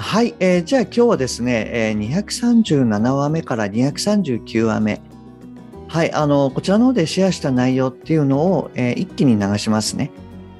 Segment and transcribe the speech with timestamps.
[0.00, 5.02] はい、えー、じゃあ今日はですね、えー、237話目から239話目
[5.88, 10.10] はい、あのこちらの方でシェアした内容っていうのを、えー、一気に流しますね。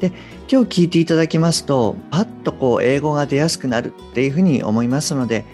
[0.00, 0.10] で、
[0.50, 5.44] 今日聞いていただきますと、パッとこう英語が出やすくなるっていうふうに思いますので、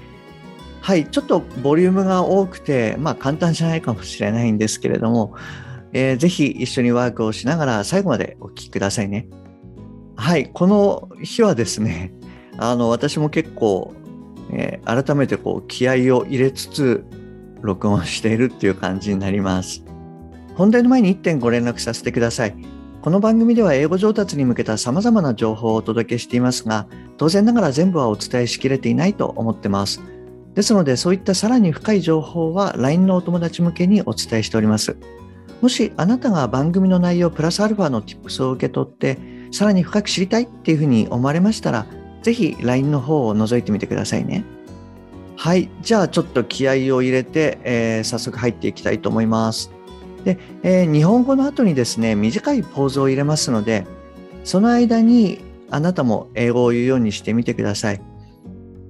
[0.81, 5.35] はい、ちょっとボリュームが多くて、まあ簡単じゃないかもしれないんですけれども、
[5.93, 9.29] えー、ぜひ一緒にワークをしながら最後までお聞きくださいね。
[10.17, 12.15] はい、この日はですね、
[12.59, 13.95] あの私も結構、
[14.53, 17.05] えー、改めてこう気合を入れつつ
[17.63, 19.85] 録音しているっていう感じになります。
[20.55, 22.55] 本題の前に1点ご連絡させてください。
[23.03, 30.01] この番組では英語上達に向けた様々な情報をお届けしていますが、当然ながら全部はお伝えしきれていないと思ってます。
[30.55, 34.97] ですので、そういったさらに深い情報は LINE のお友達向けにお伝えしております。
[35.61, 39.19] もしあなたが番組の内容プラスアルファの Tips を受け取って、
[39.51, 41.87] さらに深く知りたいっていうふうに思われましたら、
[42.25, 44.45] ぜひ LINE の方を覗いてみてくださいね。
[45.37, 45.69] はい。
[45.83, 49.71] じゃあちょっと気合を入れて、えー、早速入っていきたいと思います。
[50.25, 53.87] で、えー、日本語の後にですね、短いポーズを入れますので、
[54.43, 58.01] その間にあなたも英語を言うようにしてみてください。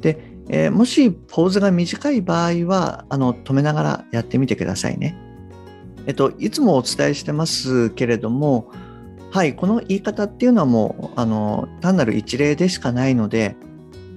[0.01, 0.19] で、
[0.49, 5.19] えー、もしポーズが短い場合は、あの、止めながらやってみてくださいね。
[6.07, 8.71] えっと、いつもお伝えしてますけれども、
[9.35, 13.57] はい、この言い方っていうのはもう、あの、単なる一例でしかないので、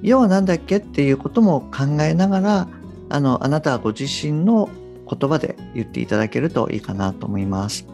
[0.04, 2.68] 要は何だっけっていうことも考えながら、
[3.10, 4.70] あの、あなたご自身の
[5.10, 7.88] 言葉で言っていただけるといいかなと思います。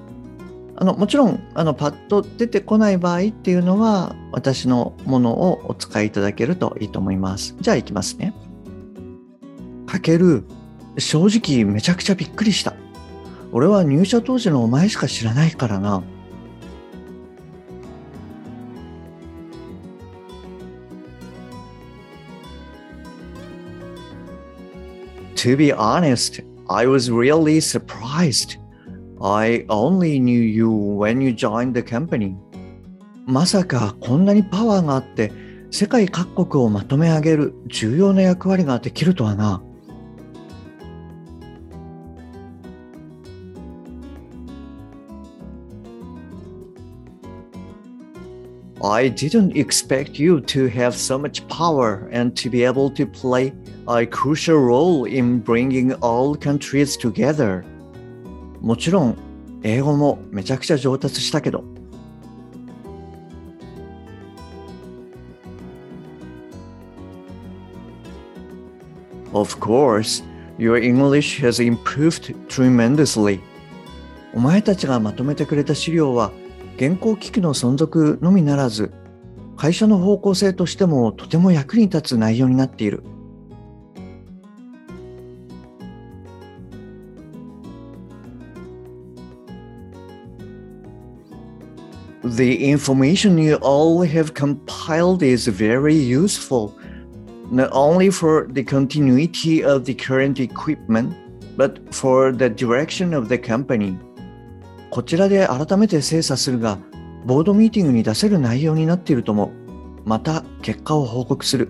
[0.75, 7.55] あのもちろんあのパッと出てこない場合っていうのは私のものをお使いいただけるといいと思います。
[7.61, 8.33] じゃあいきますね。
[9.85, 10.43] かける
[10.97, 12.73] 正直めちゃくちゃびっくりした。
[13.53, 16.03] 俺は入社当時のお前しか知らないからな。
[25.42, 28.56] To be honest, I was really surprised.
[29.20, 32.36] I only knew you when you joined the company.
[33.26, 35.30] まさかこんなにパワーがあって
[35.70, 39.62] 世界各国をまとめ上げる重要な役割ができるとはな。
[48.80, 53.52] I didn't expect you to have so much power and to be able to play
[53.87, 57.63] a crucial role in bringing all countries together.
[58.61, 59.17] もちろん、
[59.63, 61.63] 英語もめちゃくちゃ上達したけど。
[69.33, 70.23] Of course,
[70.57, 73.39] your English has improved tremendously.
[74.33, 76.31] お前たちがまとめてくれた資料は
[76.77, 78.91] 現行機器の存続のみならず、
[79.57, 83.03] 会社の方向性としてもとても役に立つ内容になっている。
[92.32, 96.72] The information you all have compiled is very useful,
[97.50, 101.14] not only for the continuity of the current equipment,
[101.56, 103.96] but for the direction of the company.
[104.90, 106.78] こちらで改めて精査するが、
[107.24, 109.50] ボードミーティングに出せる内容になっていると思う。
[110.04, 111.68] また結果を報告する。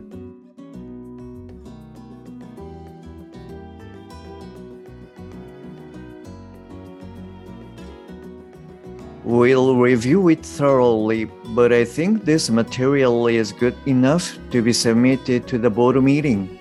[9.32, 15.46] We'll review it thoroughly, but I think this material is good enough to be submitted
[15.48, 16.58] to the board meeting.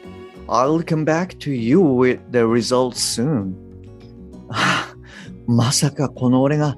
[0.50, 3.56] I'll come back to you with the results soon.
[5.48, 6.76] まさかこの俺が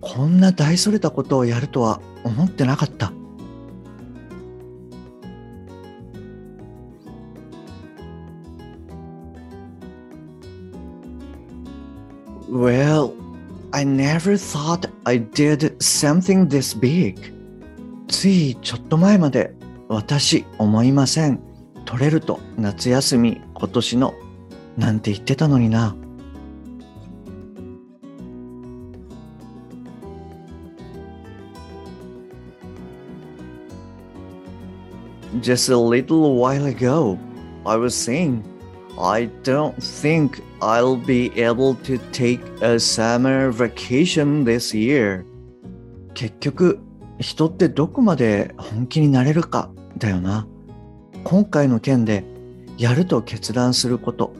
[0.00, 3.12] こんな大それたことをやるとは思ってなかった。
[12.50, 13.13] Well, I
[13.85, 17.33] never thought I did something this big.
[18.07, 19.53] ついちょっと前まで
[19.87, 21.39] 私思いません。
[21.85, 24.13] 取れると夏休み今年の
[24.77, 25.95] なんて言ってたのにな。
[35.41, 37.17] Just a little while ago,
[37.65, 38.41] I was saying
[38.97, 45.25] I don't think I'll be able to take a summer vacation this year.
[46.13, 46.79] 結局、
[47.19, 50.47] 人ってどこまで本気になれるかだよな。
[51.23, 52.23] 今回の件で
[52.77, 54.33] やると決断すること、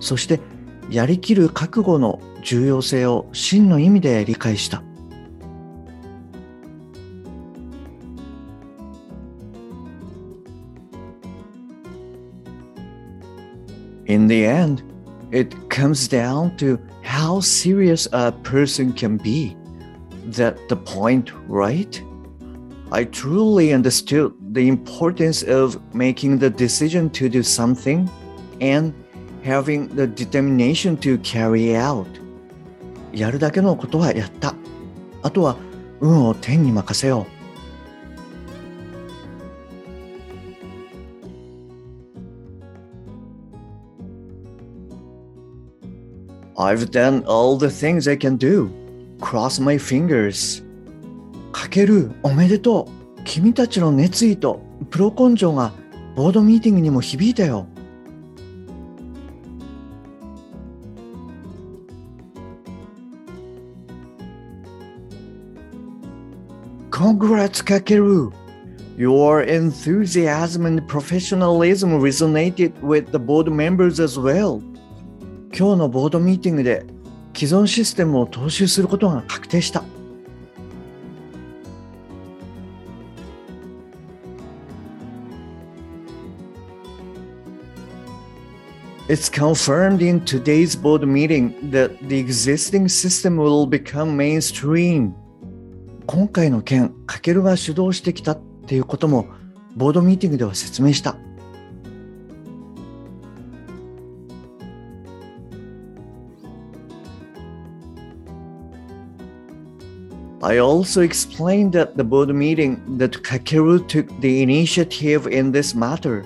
[0.00, 0.40] そして
[0.90, 4.82] やりきる覚悟の重要性を真の意味で理解した。
[14.13, 14.83] In the end,
[15.31, 19.55] it comes down to how serious a person can be.
[20.27, 22.01] That the point, right?
[22.91, 28.09] I truly understood the importance of making the decision to do something
[28.61, 28.93] and
[29.43, 32.07] having the determination to carry out.
[33.13, 34.55] やるだけのことはやった。
[35.23, 35.57] あとは
[35.99, 37.32] 運を天に任せよう。
[46.56, 48.70] I've done all the things I can do.
[49.20, 50.62] Cross my fingers.
[51.52, 53.22] かける、おめでとう。
[53.24, 54.60] 君たちの熱意と
[54.90, 55.72] プロ根性が
[56.14, 57.66] ボードミーティングにも響いたよ。
[66.90, 68.30] Congrats, Kakeru!
[68.96, 74.62] Your enthusiasm and professionalism resonated with the board members as well.
[75.56, 76.84] 今日のボードミーティングで
[77.32, 79.84] 既存システムを踏襲することが確定した。
[89.06, 95.12] It's confirmed in today's board meeting that the existing system will become mainstream.
[96.06, 99.28] 今回の件、かけるが主導してきたっていうことも
[99.76, 101.16] ボードミーティングでは説明した。
[110.44, 116.22] I also explained at the board meeting that Kakeru took the initiative in this matter.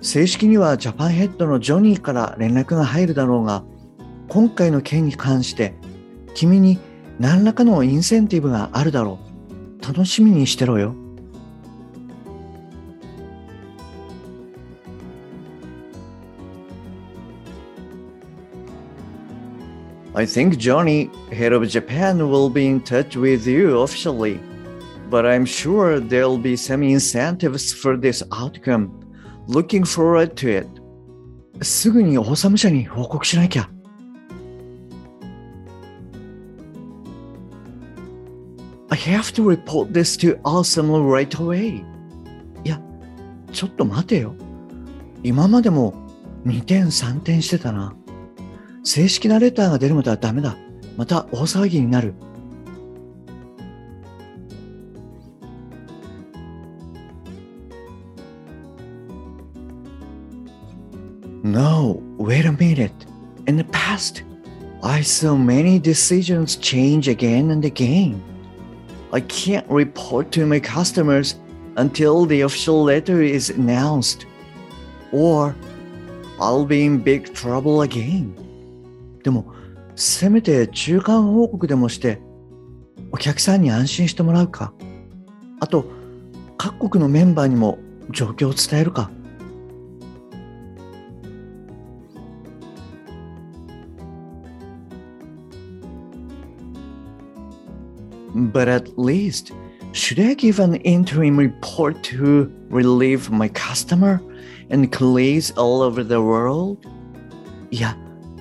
[0.00, 3.62] 正式にはジャパンヘッドのジョニーから連絡が入るだろうが、
[4.28, 5.74] 今回の件に関して
[6.34, 6.80] 君に
[7.20, 9.20] 何らかのインセンティブがあるだろ
[9.80, 9.86] う。
[9.86, 10.96] 楽しみにしてろよ。
[20.19, 24.39] I think Johnny, head of Japan, will be in touch with you officially.
[25.09, 28.91] But I'm sure there'll be some incentives for this outcome.
[29.47, 30.67] Looking forward to it.
[31.61, 33.69] すぐに王様社に報告しなきゃ。
[38.89, 41.83] I have to report this to Awesome right away.
[42.63, 42.79] いや、
[43.51, 44.33] ちょっと待てよ。
[45.23, 45.93] 今までも
[46.45, 47.95] 2点3点してたな。
[48.83, 50.55] 正式なレターが出るまではダメだ。
[50.97, 52.13] また大騒ぎになる。
[61.43, 62.91] No, wait a minute.
[63.47, 64.23] In the past,
[64.81, 68.21] I saw many decisions change again and again.
[69.13, 71.35] I can't report to my customers
[71.77, 74.25] until the official letter is announced,
[75.11, 75.55] or
[76.39, 78.35] I'll be in big trouble again.
[79.22, 79.52] でも、
[79.96, 82.20] せめて中間報告でもして、
[83.12, 84.72] お客さんに安心してもらうか。
[85.60, 85.84] あと、
[86.56, 87.78] 各国のメンバーにも
[88.10, 89.10] 状況を伝えるか。
[98.52, 99.52] But at least,
[99.92, 104.20] should I give an interim report to relieve my customer
[104.70, 106.78] and colleagues all over the world?
[107.70, 107.80] い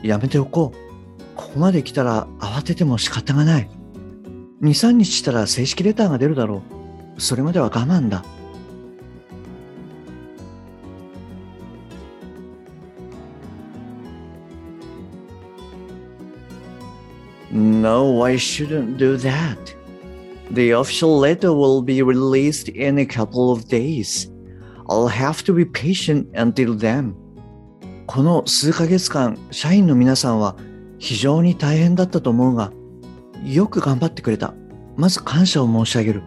[0.08, 0.90] や、めておこう。
[1.36, 3.70] ここまで来たら慌てても仕方がない。
[4.62, 6.64] 2、3日したら正式レターが出るだろ
[7.18, 7.22] う。
[7.22, 8.24] それまでは我慢だ。
[17.52, 19.76] No, I shouldn't do that.
[20.52, 24.30] The official letter will be released in a couple of days.
[24.90, 27.16] I'll have to be patient until then.
[28.12, 30.56] この数ヶ月間、社員の皆さんは
[30.98, 32.72] 非常に大変だったと思うが、
[33.46, 34.56] よく頑張ってくれた。
[34.98, 36.24] まず感謝を申し上げる。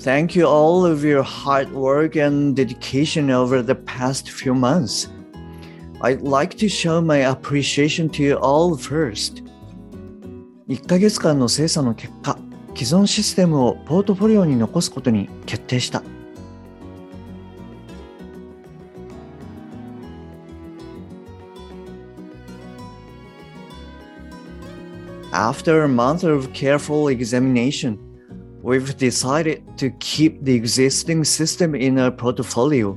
[0.00, 5.10] Thank you all of your hard work and dedication over the past few months.
[6.00, 9.44] I'd like to show my appreciation to you all first.
[10.66, 12.38] 1ヶ月間の精査の結果、
[12.74, 16.02] 既存システムをポートフォリオに残すことに決定した。
[25.32, 27.98] After a month of careful examination,
[28.62, 32.96] we've decided to keep the existing system in our portfolio.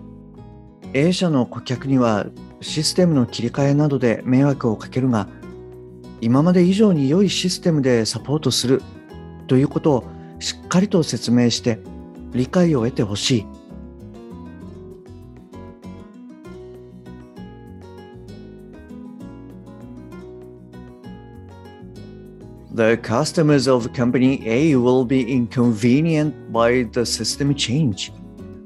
[0.94, 2.28] A 社の顧客には
[2.62, 5.28] システムの切り替えなどで迷惑をかけるが、
[6.22, 8.82] 今まで以上に良いシステムでサポートする
[9.48, 10.04] ということを
[10.40, 11.80] しっかりと説明して
[12.34, 13.46] 理解を得てほしい。
[22.78, 28.12] The customers of Company A will be inconvenienced by the system change,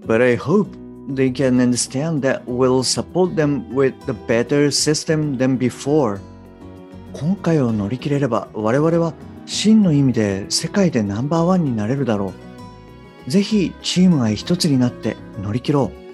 [0.05, 0.67] but I hope
[1.07, 6.19] they can understand that we'll support them with the better system than before.
[7.13, 9.13] 今回を乗り切れれば我々は
[9.50, 12.32] 真の意味で世界でナンバーワンになれるだろ
[13.26, 13.30] う。
[13.30, 16.06] ぜひチームが一つになって乗り切ろう。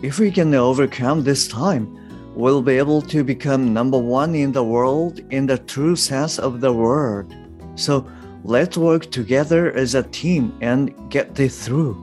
[0.00, 1.88] If we can overcome this time,
[2.36, 6.60] we'll be able to become number one in the world in the true sense of
[6.60, 7.26] the word.
[7.74, 8.06] So
[8.44, 11.96] let's work together as a team and get this through.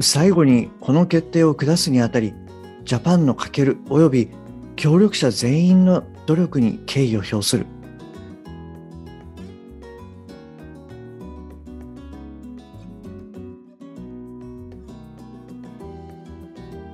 [0.00, 2.34] 最後にこの決定を下すにあたり、
[2.84, 4.28] ジャパンのかける及び
[4.76, 7.66] 協力者全員の努力に敬意を表する。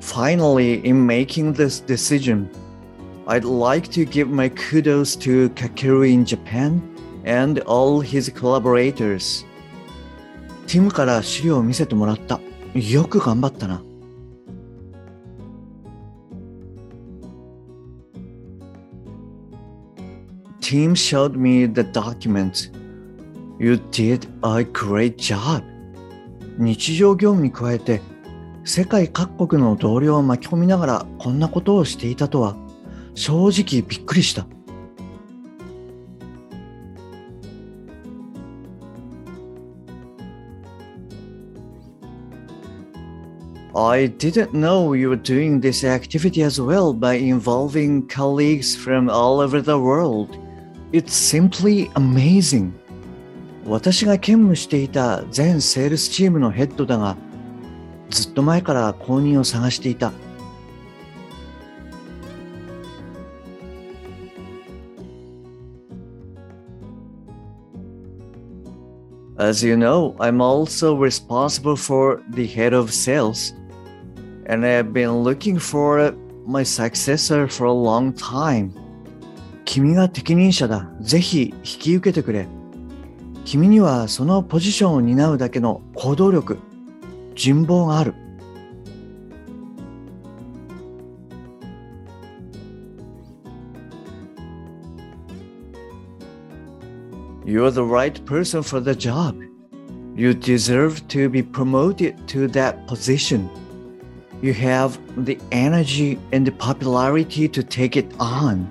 [0.00, 2.48] Finally, in making this decision,
[3.26, 6.80] I'd like to give my kudos to Kakeru in Japan
[7.26, 9.44] and all his collaborators.
[10.66, 12.40] ティムから資料を見せてもらった。
[12.76, 13.82] よく頑張ったな。
[20.60, 22.72] Team showed me the documents.
[23.58, 25.62] You did a great job.
[26.58, 28.00] 日常業務に加えて
[28.64, 32.56] 世界各国の同僚を巻き込みながらこんなことをしていたとは
[33.14, 34.46] 正直びっくりした。
[43.75, 49.61] I didn't know you were doing this activity as well by involving colleagues from all over
[49.61, 50.37] the world.
[50.91, 52.73] It's simply amazing.
[53.65, 57.15] 私が兼務していた全セールスチームのヘッドだが、
[58.09, 60.11] ずっと前から公認を探していた。
[69.37, 73.55] As you know, I'm also responsible for the head of sales,
[74.45, 76.13] and I've been looking for
[76.45, 78.71] my successor for a long time.
[79.65, 80.89] 君が適任者だ。
[80.99, 82.47] ぜひ引き受けてくれ。
[83.45, 86.57] 君にはそのポジションを担うだけの行動力、
[87.35, 88.13] 人望がある。
[97.45, 99.35] You're the right person for the job.
[100.15, 103.49] You deserve to be promoted to that position.
[104.42, 108.66] You have the energy and the popularity to take it on.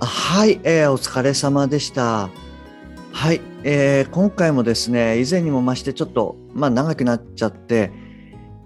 [0.00, 2.30] はい、えー、お疲れ様でした。
[3.12, 7.90] はい、えー、今回もですね、以前にも増してちょっと、まあ、長くなっちゃって、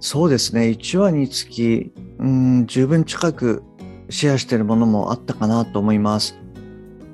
[0.00, 3.62] そうですね、1話につき、うん、十分近く
[4.10, 6.38] シェアしているものもあったかなと思います。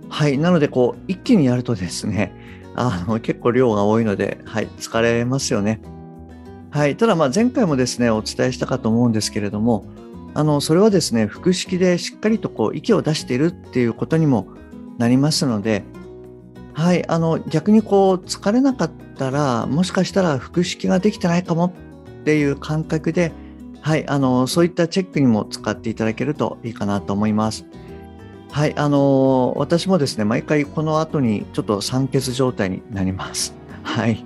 [0.09, 2.33] はい、なので、こう、一気にやるとですね、
[2.75, 5.81] あの結構量が多いので、はい、疲れますよね。
[6.79, 9.85] はい、ただ、まあ、前回もですね、お伝えしたかと思うんですけれども、
[10.35, 14.47] あのそれはですね、腹式でしっかりとこう息を出しているっていうことにも
[14.97, 15.83] なりますので、
[16.75, 21.75] はい、あの逆にこう疲れなかったらもしかしたら腹式ができてないかも
[22.21, 23.33] っていう感覚で、
[23.81, 27.67] はい、あのそういったチェックにも使っていただけるといいかなと思います。
[28.53, 33.53] はい、あの私もですね毎回この後にちょっと酸欠状態になります。
[33.83, 34.25] はい、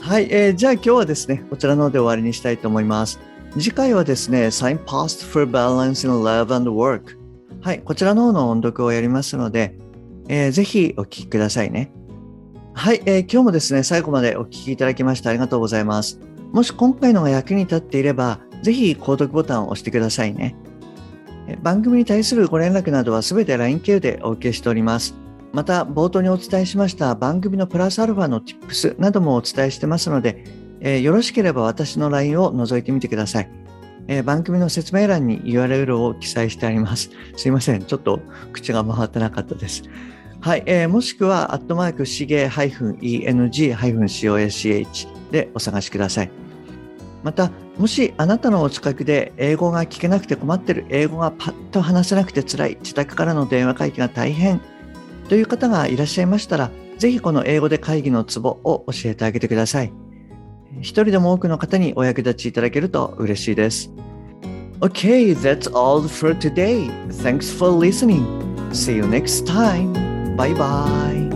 [0.00, 3.20] はい、えー、じゃあ今日はですねこちらの方で終わりにしたいと思います。
[3.58, 7.18] 次回はですね Signpost for Balance in Love and Work
[7.60, 9.76] はい、こちらの方の音読をやりますので、
[10.28, 11.92] えー、ぜひお聞きくださいね。
[12.72, 16.18] はい、えー、今日もですね、最後までお聞きいただきましてありがとうございます。
[16.52, 20.56] もし今回のが役に立っていれば、ぜひ購読ボタンを押してくださいね。
[21.62, 25.14] 番組に対するご連絡などはすべて LINE 経由でお受けしております。
[25.52, 30.44] また、冒頭にお伝えしました番組のプラスアルファの Tips などもお伝えしてますので、
[30.80, 33.50] えー、よろしければ私の LINE を覗いてみてください。
[34.06, 37.10] えー、番組の説明欄に URL を記載してあります。
[37.36, 37.84] すいません。
[37.84, 38.20] ちょっと
[38.52, 39.82] 口が回ってなかったです。
[40.40, 44.86] はい、えー、もしくは、アットマーク、しげ -eng-coach
[45.30, 46.30] でお探しください。
[47.22, 54.62] また、もしあなたのお近くで英語が聞けなくて困ってる、英語がパッと話せなくて辛い、自宅からの電話会議が大変
[55.30, 59.92] という方がいらっしゃいましたら、ぜひこの英語で会議のツボを教えてあげてください。
[60.80, 63.92] 一人でも多くの方にお役立ちいただけると嬉しいです。
[64.80, 66.90] Okay, that's all for today.
[67.22, 68.26] Thanks for listening.
[68.72, 69.92] See you next time.
[70.36, 71.29] Bye bye.